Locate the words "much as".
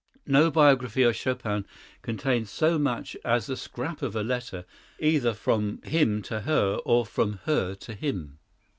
2.79-3.45